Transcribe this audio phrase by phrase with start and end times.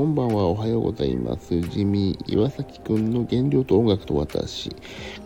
[0.00, 1.60] こんばんは、おはようございます。
[1.60, 4.74] ジミー岩崎くんの原料と音楽と私。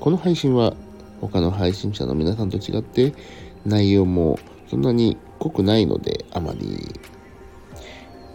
[0.01, 0.75] この配信は
[1.21, 3.15] 他の配信者の皆さんと違って
[3.65, 4.37] 内容も
[4.69, 6.89] そんなに濃くないのであまり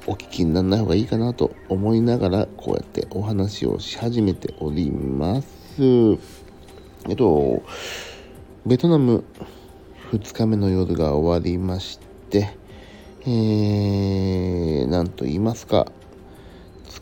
[0.08, 5.50] お聞きにならない方がいいかなと思いながらこうやってお話をし始めております。
[7.10, 7.64] えっと、
[8.66, 9.26] ベトナム
[10.14, 12.00] 2日目の夜が終わりまし
[12.30, 12.56] て、
[13.24, 15.92] えー、なんと言いますか、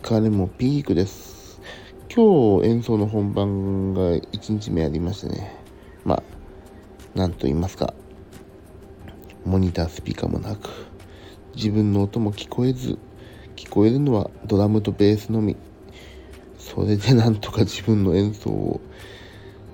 [0.07, 1.59] 疲れもピークです。
[2.09, 5.53] 今日演奏の本番が1日目ありましてね、
[6.05, 6.23] ま
[7.13, 7.93] あ、なんと言いますか、
[9.43, 10.69] モニタースピーカーもなく、
[11.55, 12.97] 自分の音も聞こえず、
[13.57, 15.57] 聞こえるのはドラムとベースのみ。
[16.57, 18.79] それでなんとか自分の演奏を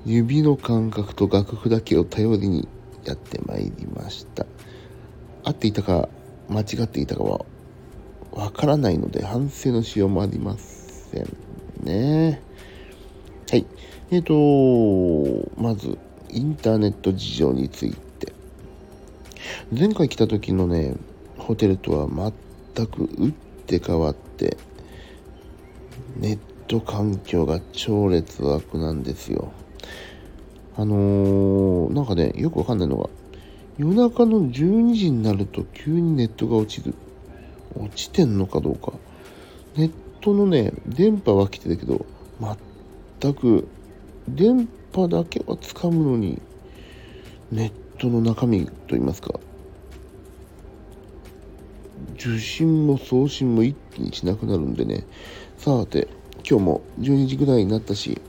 [0.04, 2.68] 指の感覚と楽譜だけを頼りに
[3.06, 4.48] やってまいりました。
[5.44, 6.10] 合っていたか
[6.50, 7.46] 間違っていたかは
[8.34, 11.28] わからないので反省のしようもありません
[11.84, 12.42] ね。
[13.50, 13.66] はい。
[14.10, 15.98] えっ、ー、と、まず、
[16.30, 18.34] インターネット事情について。
[19.72, 20.96] 前回来た時のね、
[21.38, 22.08] ホテルとは
[22.76, 23.32] 全く打っ
[23.68, 24.58] て変わって、
[26.18, 29.52] ネット環境が超劣悪なんですよ。
[30.76, 33.10] あのー、なんかね、よくわかんないのが、
[33.78, 36.96] 夜中の12時になると急にネットが落ちる。
[37.76, 38.94] 落ちてんのかどうか。
[39.76, 42.06] ネットのね、電波は来てるけど、
[43.20, 43.68] 全く、
[44.28, 46.42] 電波だけは掴むのに、
[47.52, 49.40] ネットの中身といいますか、
[52.16, 55.06] 受信も送信も一気にしなくなるんでね、
[55.58, 56.08] さて、
[56.48, 58.22] 今日も12時ぐらいになったし、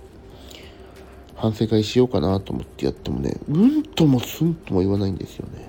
[1.36, 5.68] 反省会しようかなと思ってやってもね、うんともすんとも言わないんですよね。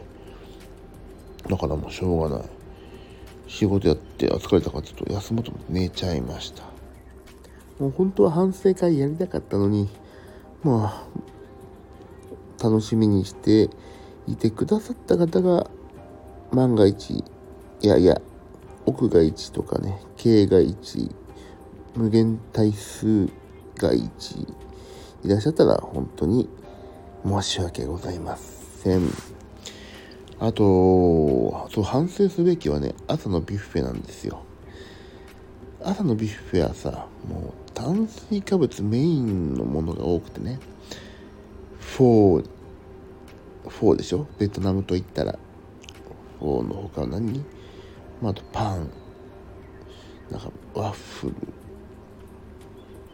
[1.50, 2.48] だからもうしょうがない。
[3.56, 6.64] 仕事やって疲れたからちょっと休もうと思って寝ちゃいました。
[7.80, 9.88] もう本当は反省会やりたかったのに、
[10.62, 11.08] ま
[12.60, 13.70] あ、楽しみにして
[14.28, 15.70] いてくださった方が
[16.52, 17.24] 万が一、い
[17.82, 18.20] やいや、
[18.86, 21.16] 奥が1とかね、K が1、
[21.96, 23.28] 無限対数
[23.78, 24.54] が1
[25.24, 26.50] いらっしゃったら本当に
[27.26, 29.10] 申し訳ございません。
[30.40, 34.44] あと、そう反省すべきはね、朝のビュッフェなんですよ。
[35.82, 40.60] 朝のビュッフェはさ、もう炭水化物メインのものが多くてね、
[41.80, 42.50] フォー、
[43.70, 44.28] フォーでしょ？
[44.38, 45.40] ベトナムと言ったら。
[46.40, 47.46] フォーの他は何？
[48.22, 48.90] まあ、あとパン、
[50.30, 51.34] なんかワッフル、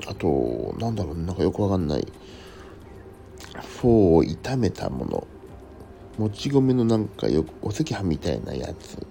[0.07, 2.07] あと、なんだろう、なんかよくわかんない、
[3.79, 5.27] フォーを炒めたもの、
[6.21, 9.03] もち米のなんかよくお赤飯みたいなやつ、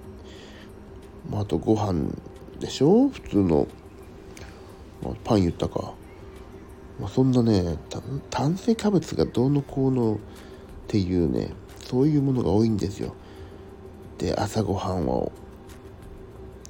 [1.28, 2.08] まあとご飯
[2.60, 3.08] でしょ？
[3.08, 3.66] 普通の、
[5.02, 5.92] まあ、パン言ったか。
[7.00, 7.78] まあ、そんなね
[8.30, 10.18] 炭水化物がどうのこうのっ
[10.86, 11.50] ていうね
[11.84, 13.16] そういうものが多いんですよ。
[14.18, 15.32] で朝ごはんは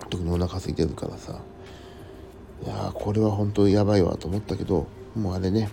[0.09, 1.39] 特にお腹空いてるからさ。
[2.65, 5.69] いやこれは本当やばいわと思ったけどもうあれね。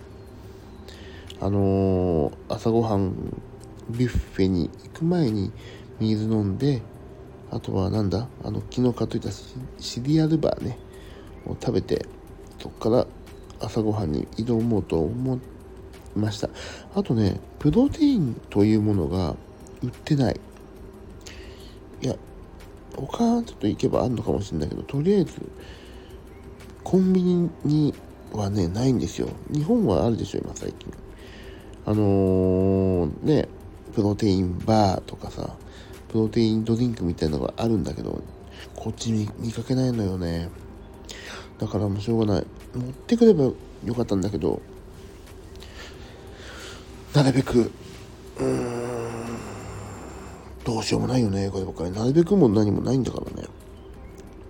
[1.40, 3.14] あのー、朝ごはん
[3.90, 5.52] ビュッフェに行く前に
[6.00, 6.82] 水飲んで
[7.50, 9.30] あとはなんだあの昨日買っといた
[9.78, 10.78] シリアルバーね
[11.46, 12.06] を食べて
[12.58, 13.06] そこから
[13.60, 15.40] 朝ごはんに挑もうと思い
[16.18, 16.50] ました
[16.94, 19.36] あとねプロテインというものが
[19.82, 20.40] 売ってない
[22.02, 22.14] いや
[22.96, 25.40] 他ちょっと行けばあるのかもしれないけどとりあえず
[26.84, 27.94] コンビニに
[28.32, 29.28] はね、ないんですよ。
[29.50, 30.92] 日本はあるでしょ、今最近。
[31.86, 33.48] あのー、ね、
[33.94, 35.56] プロテインバーとかさ、
[36.08, 38.22] プロテインドリンクみたいなのがあるんだけど、
[38.74, 40.50] こっち見見かけないのよね。
[41.58, 42.46] だからもうしょうがない。
[42.74, 43.44] 持ってくれば
[43.84, 44.62] よかったんだけど、
[47.14, 49.38] なるべく、うーん、
[50.64, 51.90] どうしようもないよね、こればっかり。
[51.90, 53.48] なるべくも何もないんだからね。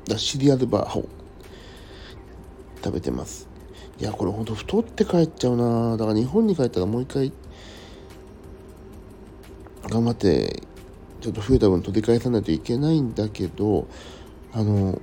[0.06, 1.08] だシリアルバーを
[2.82, 3.48] 食べてます。
[4.00, 7.32] いや、これほんと太って帰っちゃうなだから日本に帰ったらもう一回、
[9.88, 10.62] 頑張って、
[11.20, 13.88] ちょっと増えた分取り返さないといけないんだけど、
[14.52, 15.00] あの、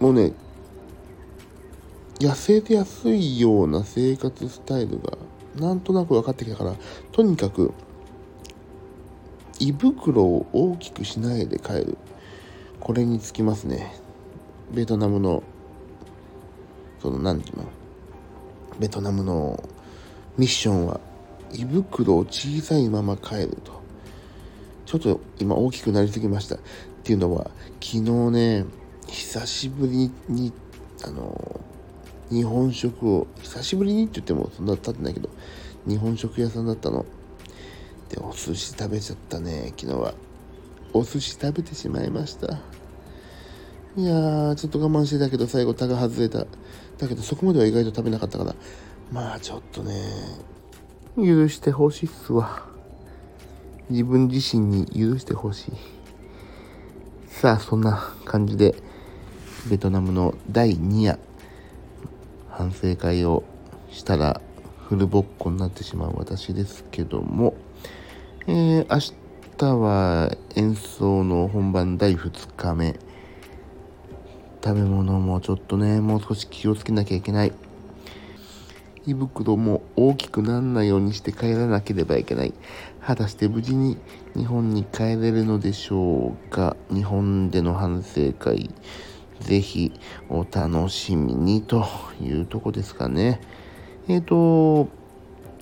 [0.00, 0.32] もうね、
[2.18, 5.18] 痩せてやすいような生活スタイルが
[5.56, 6.74] なんとなく分かってきたから、
[7.12, 7.72] とにかく、
[9.60, 11.98] 胃袋を大きくしないで帰る。
[12.80, 13.94] これにつきますね。
[14.72, 15.42] ベトナムの
[17.00, 17.72] その何て言うの？
[18.80, 19.62] ベトナムの
[20.36, 21.00] ミッションは
[21.54, 23.82] 胃袋を小さいまま帰ると。
[24.86, 26.56] ちょっと今大きくなりすぎました。
[26.56, 26.58] っ
[27.04, 28.64] ていうのは昨日ね
[29.06, 30.52] 久しぶりに
[31.04, 31.60] あの
[32.30, 35.28] 日本食を久しぶりにって言ってもそんな経ってないけど
[35.86, 37.04] 日本食屋さんだったの。
[38.08, 40.14] でお寿司食べちゃったね昨日は。
[40.92, 42.58] お寿司食べてしまいました。
[43.96, 46.46] いやーちょっと我慢してたけど最後タが外れた。
[46.98, 48.54] だけどそこまでは意外と食べなかったから
[49.12, 49.92] まあちょっとね
[51.16, 52.64] 許してほしいっすわ。
[53.88, 55.72] 自分自身に許してほしい。
[57.28, 58.74] さあそんな感じで
[59.70, 61.18] ベトナムの第2夜
[62.48, 63.44] 反省会を
[63.90, 64.40] したら
[64.88, 67.54] フルボッコになってしまう私ですけども、
[68.46, 69.14] えー、明
[69.56, 72.98] 日は演奏の本番第2日目。
[74.64, 77.52] 食べ物もちょっとねもう少し気をつけなきゃいけない。
[79.06, 82.54] 胃袋も大きくならないようにして帰らなければいけない
[83.00, 83.98] 果たして無事に
[84.34, 86.76] 日本に帰れるのでしょうか？
[86.90, 88.70] 日本での反省会
[89.40, 89.92] ぜひ
[90.28, 91.84] お楽しみにと
[92.20, 93.40] いうとこですかね。
[94.08, 94.88] えっ、ー、と、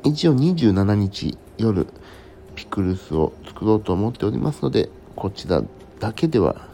[0.05, 1.87] 一応27日夜、
[2.55, 5.63] ピクルスを作ろうと思っておりますので、こちら
[6.01, 6.69] だけでは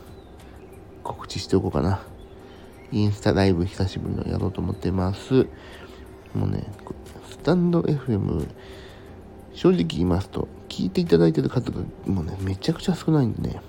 [1.03, 2.03] 告知しておこうかな。
[2.91, 5.47] インスタライブ久しぶりのやろうと思ってます。
[6.35, 6.65] もうね、
[7.31, 8.49] スタンド FM、
[9.55, 13.61] 正直言いますと、聞いていただいてる方がもうね、めちゃくちゃ少ないんでね、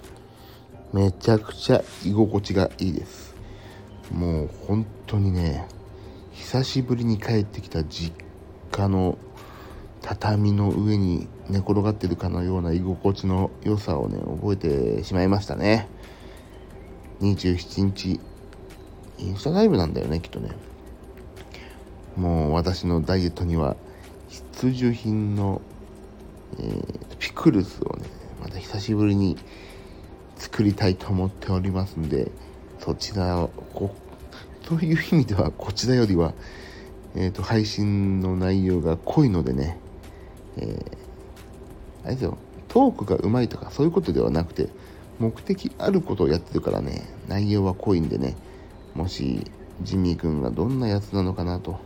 [0.94, 3.36] めちゃくちゃ居心地がいいです。
[4.12, 5.68] もう本当にね、
[6.34, 8.14] 久しぶりに帰ってきた実
[8.72, 9.18] 家の
[10.02, 14.56] 畳の上に寝転がってるかのような居心地の良さをね、覚え
[14.98, 15.88] てしまいましたね。
[17.22, 18.20] 27日、
[19.18, 20.52] インスタライブなんだよね、きっとね。
[22.20, 23.78] もう私のダイエットには
[24.28, 25.62] 必需品の、
[26.60, 28.10] えー、ピクルスをね、
[28.42, 29.38] また久しぶりに
[30.36, 32.30] 作りたいと思っておりますんで、
[32.80, 33.96] そちらを、こ
[34.68, 36.34] そういう意味ではこちらよりは、
[37.16, 39.80] えっ、ー、と、配信の内容が濃いのでね、
[40.58, 42.38] えー、あれですよ、
[42.68, 44.68] トークがうまいとかそういうことではなくて、
[45.20, 48.36] 目的あることをやってるからね、内容は濃いんでね、
[48.94, 49.50] もし、
[49.82, 51.80] ジミー君がどんなやつなのかなと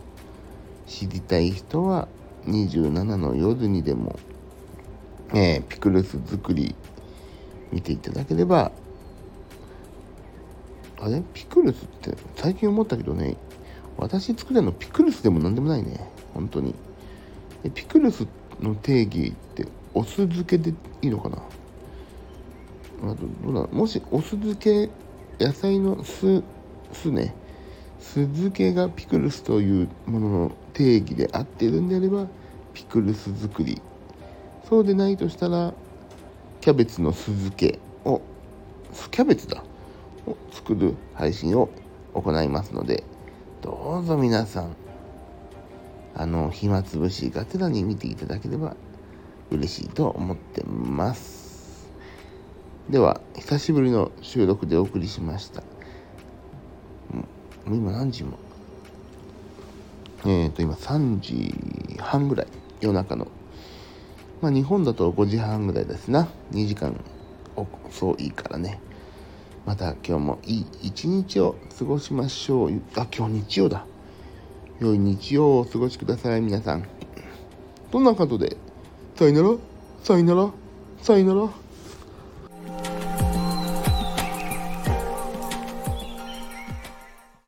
[0.87, 2.07] 知りたい人は
[2.45, 4.19] 27の夜にでも、
[5.33, 6.75] えー、ピクルス作り
[7.71, 8.71] 見ていただければ
[10.99, 11.21] あれ？
[11.33, 13.37] ピクルスって最近思ったけどね
[13.97, 16.75] 私作るのピクルスでも何でもないね本当に。
[17.73, 18.27] ピクルス
[18.59, 20.71] の定義ってお酢漬けで
[21.01, 21.37] いいのかな？
[21.37, 23.67] あとどうだ？
[23.75, 24.89] もしお酢漬け
[25.39, 26.43] 野菜の酢
[26.91, 27.33] 酢ね。
[27.99, 32.27] 酢漬けがピクルスというものの定義で合ってるんであれば
[32.73, 33.81] ピクルス作り。
[34.67, 35.73] そうでないとしたら
[36.61, 38.21] キャベツの酢漬けを
[39.11, 39.63] キャベツだ。
[40.25, 41.69] を作る配信を
[42.13, 43.03] 行いますので
[43.61, 44.75] どうぞ皆さん
[46.15, 48.75] あの暇つぶしがてらに見ていただければ
[49.51, 51.89] 嬉しいと思ってます。
[52.89, 55.63] では久しぶりの収録でお送りしました。
[57.67, 58.37] 今何時も。
[60.25, 61.53] えっ、ー、と今3時
[61.99, 62.47] 半ぐらい
[62.81, 63.27] 夜中の
[64.41, 66.99] まあ日本だと5時半ぐらいですな2時間
[67.55, 68.79] 遅いからね
[69.65, 72.81] また今日もいい一日を過ごしましょう。
[72.97, 73.85] あ、今日日曜だ。
[74.79, 76.85] 良い日曜をお過ごしください、皆さん。
[77.91, 78.57] どんな感じで、
[79.15, 79.57] さよなら、
[80.03, 80.51] さよなら、
[81.01, 81.62] さよなら？